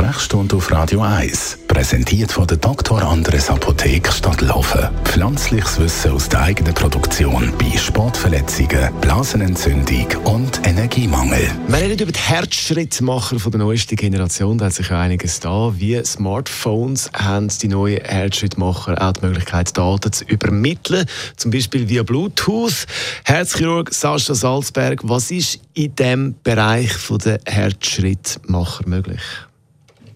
[0.00, 3.02] Sprechstunde auf Radio 1, präsentiert von der Dr.
[3.02, 4.88] Andres Apotheke Stadtlaufen.
[5.04, 11.50] Pflanzliches Wissen aus der eigenen Produktion bei Sportverletzungen, Blasenentzündung und Energiemangel.
[11.68, 14.56] Wir reden über die Herzschrittmacher von der neuesten Generation.
[14.56, 15.70] Da hat sich ja einiges da.
[15.76, 21.04] Wie Smartphones haben die neuen Herzschrittmacher auch die Möglichkeit, Daten zu übermitteln.
[21.36, 22.86] Zum Beispiel via Bluetooth.
[23.26, 26.90] Herzchirurg Sascha Salzberg, was ist in diesem Bereich
[27.22, 29.20] der Herzschrittmacher möglich?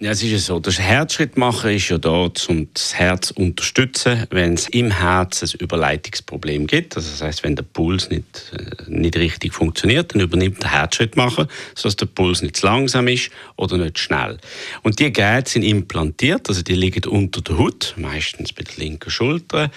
[0.01, 4.27] Ja, es ist ja so, der Herzschrittmacher ist ja da, um das Herz zu unterstützen,
[4.31, 6.97] wenn es im Herz ein Überleitungsproblem gibt.
[6.97, 11.47] Also das heißt, wenn der Puls nicht, äh, nicht richtig funktioniert, dann übernimmt der Herzschrittmacher,
[11.77, 14.39] sodass der Puls nicht zu langsam ist oder nicht schnell.
[14.83, 19.11] Und die Geräte sind implantiert, also die liegen unter der Haut, meistens bei der linken
[19.11, 19.71] Schulter,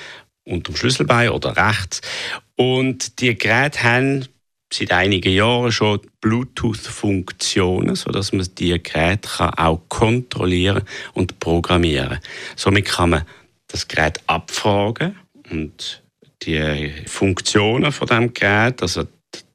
[0.45, 2.01] unter dem Schlüsselbein oder rechts.
[2.55, 4.27] Und die Geräte haben
[4.77, 12.19] seit einigen Jahren schon Bluetooth-Funktionen, sodass man die Geräte kann auch kontrollieren und programmieren.
[12.55, 13.23] Somit kann man
[13.67, 15.15] das Gerät abfragen
[15.49, 16.03] und
[16.43, 19.05] die Funktionen von dem Gerät, also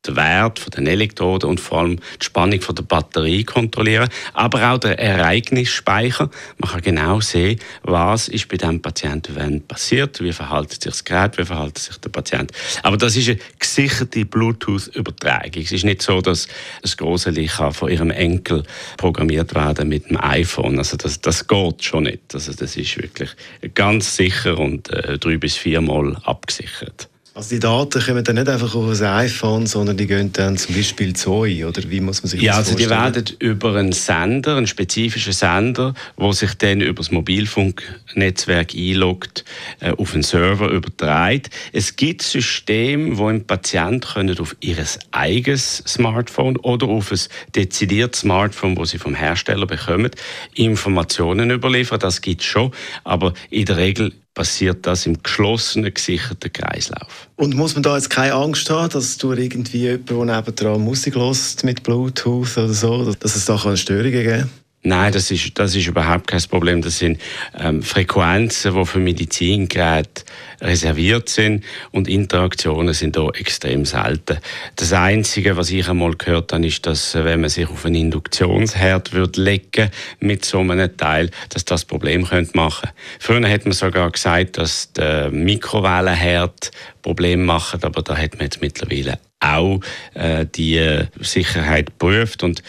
[0.07, 4.99] den Wert den Elektroden und vor allem die Spannung der Batterie kontrollieren, aber auch der
[4.99, 6.31] Ereignisspeicher.
[6.59, 11.05] Man kann genau sehen, was ist bei dem Patienten wenn passiert, wie verhält sich das
[11.05, 12.53] Gerät, wie verhält sich der Patient.
[12.83, 15.63] Aber das ist eine gesicherte Bluetooth-Übertragung.
[15.63, 16.49] Es ist nicht so, dass
[16.81, 18.65] das große kann von ihrem Enkel
[18.97, 20.79] programmiert werden mit dem iPhone.
[20.79, 22.35] Also das, das geht schon nicht.
[22.35, 23.31] Also das ist wirklich
[23.75, 27.09] ganz sicher und äh, drei bis viermal abgesichert.
[27.35, 30.75] Also die Daten kommen dann nicht einfach auf ein iPhone, sondern die gehen dann zum
[30.75, 32.91] Beispiel zu euch, oder wie muss man sich ja, das also vorstellen?
[32.91, 38.75] Ja, die werden über einen Sender, einen spezifischen Sender, wo sich dann über das Mobilfunknetzwerk
[38.75, 39.47] einloggt,
[39.81, 41.45] äh, auf einen Server übertragen.
[41.73, 44.77] Es gibt Systeme, wo ein Patient können auf ihr
[45.13, 47.21] eigenes Smartphone oder auf ein
[47.55, 50.11] dezidiertes Smartphone, wo sie vom Hersteller bekommen,
[50.55, 51.99] Informationen überliefern.
[51.99, 52.73] Das gibt es schon,
[53.05, 57.29] aber in der Regel passiert das im geschlossenen, gesicherten Kreislauf.
[57.37, 61.15] Und muss man da jetzt keine Angst haben, dass du irgendwie jemand, der nebendran Musik
[61.15, 64.62] hört mit Bluetooth oder so, dass es da Störungen geben kann?
[64.85, 66.83] Nein, das ist, das ist überhaupt kein Problem.
[66.83, 67.21] Das sind
[67.57, 70.25] ähm, Frequenzen, die für Medizingeräte
[70.61, 74.39] reserviert sind und Interaktionen sind da extrem selten.
[74.75, 77.95] Das Einzige, was ich einmal gehört habe, ist, dass äh, wenn man sich auf einen
[77.95, 82.91] Induktionsherd würde legen mit so einem Teil, dass das Problem könnte machen.
[83.21, 86.73] Früher hat man sogar gesagt, dass der Mikrowellenherd
[87.03, 89.81] Probleme macht, aber da hat man jetzt mittlerweile auch
[90.15, 92.63] äh, die Sicherheit geprüft und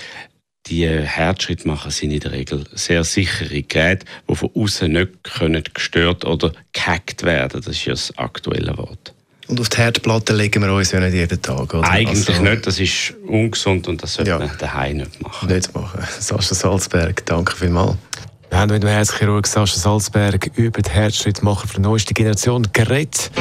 [0.67, 6.25] die Herzschrittmacher sind in der Regel sehr sichere Geräte, die von außen nicht können gestört
[6.25, 7.61] oder gehackt werden.
[7.63, 9.13] Das ist ja das aktuelle Wort.
[9.47, 11.89] Und auf die Herdplatte legen wir uns ja nicht jeden Tag, oder?
[11.89, 14.39] Eigentlich also, nicht, das ist ungesund und das sollte ja.
[14.39, 15.49] man daheim nicht machen.
[15.49, 16.01] Nicht machen.
[16.19, 17.97] Sascha Salzberg, danke vielmals.
[18.49, 23.31] Wir haben mit dem Herzchirurg Sascha Salzberg über die Herzschrittmacher für die neueste Generation geredet.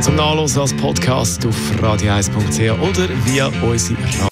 [0.00, 4.31] Zum Nachlesen als Podcast auf radio1.ch oder via unsere